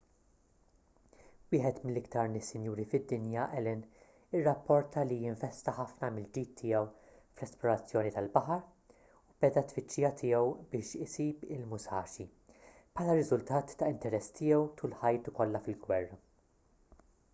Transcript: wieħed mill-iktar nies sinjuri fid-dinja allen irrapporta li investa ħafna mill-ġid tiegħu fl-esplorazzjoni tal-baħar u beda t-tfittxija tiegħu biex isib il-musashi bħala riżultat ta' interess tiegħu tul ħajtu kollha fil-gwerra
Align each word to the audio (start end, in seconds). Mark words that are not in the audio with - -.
wieħed 1.53 1.79
mill-iktar 1.87 2.29
nies 2.35 2.47
sinjuri 2.53 2.83
fid-dinja 2.93 3.41
allen 3.57 3.81
irrapporta 4.39 5.03
li 5.09 5.17
investa 5.31 5.73
ħafna 5.79 6.07
mill-ġid 6.15 6.55
tiegħu 6.61 6.79
fl-esplorazzjoni 7.09 8.13
tal-baħar 8.15 8.63
u 8.95 9.35
beda 9.45 9.63
t-tfittxija 9.67 10.11
tiegħu 10.23 10.47
biex 10.73 10.97
isib 11.07 11.45
il-musashi 11.57 12.25
bħala 12.55 13.19
riżultat 13.21 13.75
ta' 13.83 13.91
interess 13.97 14.33
tiegħu 14.41 14.65
tul 14.81 14.97
ħajtu 15.03 15.35
kollha 15.41 15.63
fil-gwerra 15.69 16.19